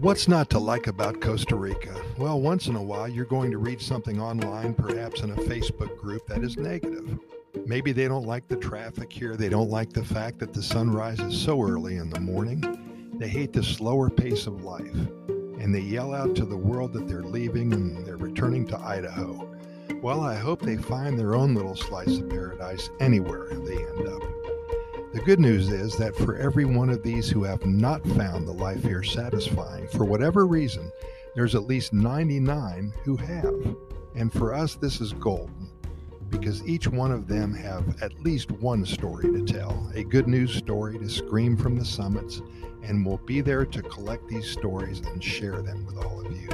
[0.00, 1.94] What's not to like about Costa Rica?
[2.16, 5.94] Well, once in a while, you're going to read something online, perhaps in a Facebook
[5.98, 7.18] group, that is negative.
[7.66, 9.36] Maybe they don't like the traffic here.
[9.36, 13.12] They don't like the fact that the sun rises so early in the morning.
[13.18, 14.96] They hate the slower pace of life.
[15.58, 19.54] And they yell out to the world that they're leaving and they're returning to Idaho.
[20.00, 24.49] Well, I hope they find their own little slice of paradise anywhere they end up.
[25.12, 28.52] The good news is that for every one of these who have not found the
[28.52, 30.92] life here satisfying, for whatever reason,
[31.34, 33.76] there's at least 99 who have.
[34.14, 35.68] And for us, this is golden
[36.28, 40.54] because each one of them have at least one story to tell, a good news
[40.54, 42.40] story to scream from the summits,
[42.84, 46.48] and we'll be there to collect these stories and share them with all of you.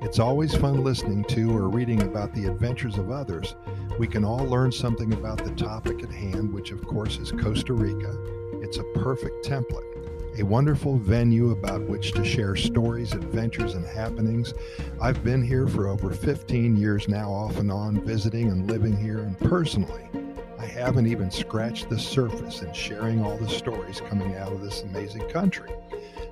[0.00, 3.56] It's always fun listening to or reading about the adventures of others.
[3.98, 6.27] We can all learn something about the topic at hand,
[6.68, 8.14] which of course is Costa Rica.
[8.60, 14.52] It's a perfect template, a wonderful venue about which to share stories, adventures, and happenings.
[15.00, 19.20] I've been here for over 15 years now, off and on, visiting and living here,
[19.20, 20.10] and personally,
[20.58, 24.82] I haven't even scratched the surface in sharing all the stories coming out of this
[24.82, 25.70] amazing country.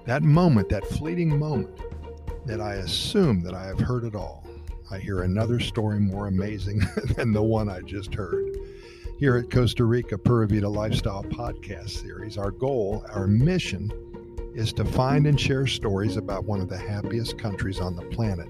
[0.04, 1.80] That moment, that fleeting moment,
[2.44, 4.44] that I assume that I have heard it all.
[4.90, 6.82] I hear another story more amazing
[7.16, 8.54] than the one I just heard.
[9.18, 13.90] Here at Costa Rica Pura Vida Lifestyle Podcast Series, our goal, our mission,
[14.54, 18.46] is to find and share stories about one of the happiest countries on the planet.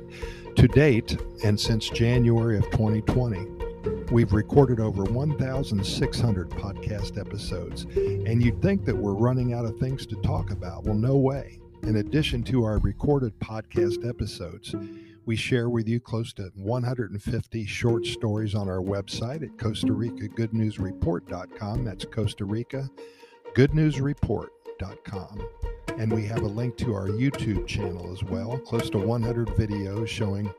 [0.56, 3.46] To date, and since January of 2020,
[4.10, 10.04] we've recorded over 1,600 podcast episodes, and you'd think that we're running out of things
[10.06, 10.82] to talk about.
[10.82, 11.60] Well, no way.
[11.86, 14.74] In addition to our recorded podcast episodes,
[15.24, 20.26] we share with you close to 150 short stories on our website at Costa Rica
[20.26, 21.84] Good News Report.com.
[21.84, 22.90] That's Costa Rica
[23.54, 25.48] Good News Report.com.
[25.96, 30.08] And we have a link to our YouTube channel as well, close to 100 videos
[30.08, 30.52] showing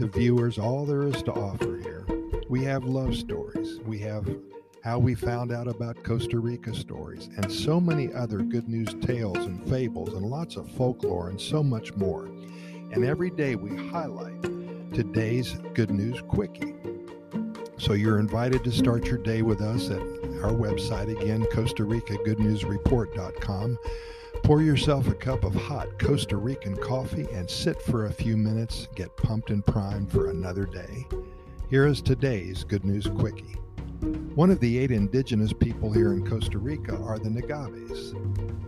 [0.00, 2.04] the viewers all there is to offer here.
[2.48, 3.78] We have love stories.
[3.86, 4.28] We have
[4.82, 9.38] how we found out about Costa Rica stories, and so many other good news tales
[9.38, 12.26] and fables, and lots of folklore, and so much more.
[12.90, 14.42] And every day we highlight
[14.92, 16.74] today's good news quickie.
[17.78, 20.00] So you're invited to start your day with us at
[20.42, 23.78] our website again, Costa Rica Good News Report.com.
[24.42, 28.88] Pour yourself a cup of hot Costa Rican coffee and sit for a few minutes,
[28.96, 31.06] get pumped and primed for another day.
[31.70, 33.61] Here is today's Good News Quickie.
[34.02, 38.12] One of the eight indigenous people here in Costa Rica are the Nagabes.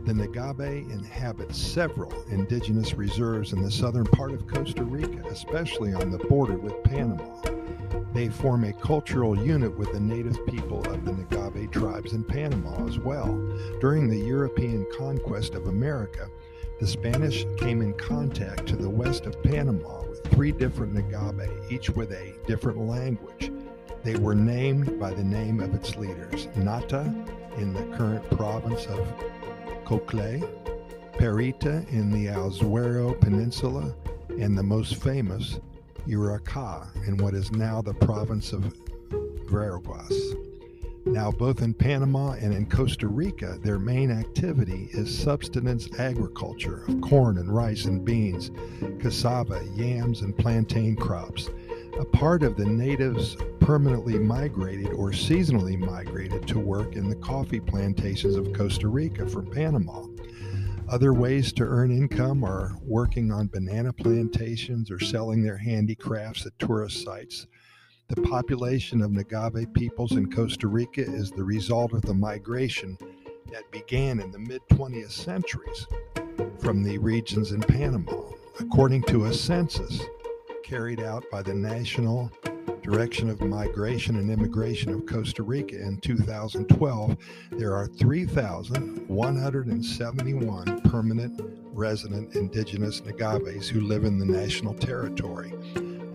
[0.06, 6.12] The Nagabe inhabit several indigenous reserves in the southern part of Costa Rica, especially on
[6.12, 7.40] the border with Panama.
[8.12, 12.86] They form a cultural unit with the native people of the Nagabe tribes in Panama
[12.86, 13.34] as well.
[13.80, 16.28] During the European conquest of America,
[16.78, 21.90] the Spanish came in contact to the west of Panama with three different Nagabe, each
[21.90, 23.50] with a different language.
[24.04, 27.10] They were named by the name of its leaders Nata
[27.56, 29.00] in the current province of
[29.86, 30.46] Coclé,
[31.14, 33.94] Perita in the Azuero Peninsula,
[34.38, 35.58] and the most famous,
[36.06, 38.74] Uracá in what is now the province of
[39.48, 40.34] Veraguas.
[41.06, 47.00] Now, both in Panama and in Costa Rica, their main activity is subsistence agriculture of
[47.00, 48.50] corn and rice and beans,
[49.00, 51.48] cassava, yams, and plantain crops.
[51.98, 57.60] A part of the natives permanently migrated or seasonally migrated to work in the coffee
[57.60, 60.04] plantations of Costa Rica from Panama.
[60.88, 66.58] Other ways to earn income are working on banana plantations or selling their handicrafts at
[66.58, 67.46] tourist sites.
[68.08, 72.98] The population of Nagave peoples in Costa Rica is the result of the migration
[73.52, 75.86] that began in the mid 20th centuries
[76.58, 78.20] from the regions in Panama.
[78.58, 80.02] According to a census,
[80.64, 82.32] carried out by the National
[82.82, 87.18] Direction of Migration and Immigration of Costa Rica in 2012,
[87.50, 95.52] there are 3,171 permanent resident indigenous Nagaves who live in the national territory,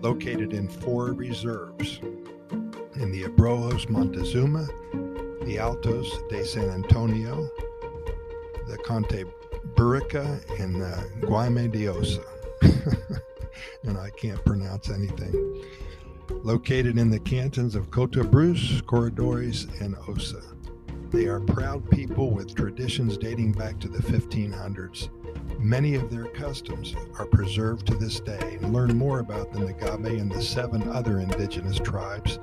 [0.00, 2.00] located in four reserves
[2.96, 4.66] in the Abrojos Montezuma,
[5.44, 7.48] the Altos de San Antonio,
[8.66, 9.22] the Conte
[9.74, 12.24] Burica, and the Guayme de Osa.
[13.84, 15.64] and I can't pronounce anything.
[16.42, 20.42] Located in the cantons of Coto Brus, Corredores, and Osa.
[21.10, 25.08] They are proud people with traditions dating back to the 1500s.
[25.58, 28.58] Many of their customs are preserved to this day.
[28.62, 32.38] Learn more about the Nagabe and the seven other indigenous tribes.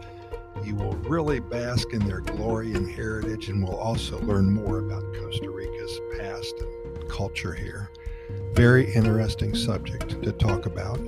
[0.63, 5.15] You will really bask in their glory and heritage and will also learn more about
[5.15, 7.89] Costa Rica's past and culture here.
[8.53, 10.99] Very interesting subject to talk about.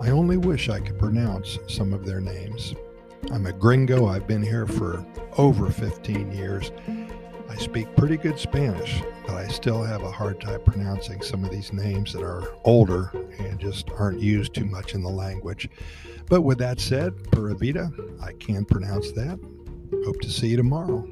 [0.00, 2.74] I only wish I could pronounce some of their names.
[3.30, 4.06] I'm a gringo.
[4.06, 5.04] I've been here for
[5.36, 6.70] over 15 years.
[7.48, 11.50] I speak pretty good Spanish, but I still have a hard time pronouncing some of
[11.50, 15.68] these names that are older and just aren't used too much in the language.
[16.28, 17.90] But with that said, Pura Vida,
[18.22, 19.38] I can pronounce that.
[20.04, 21.08] Hope to see you tomorrow.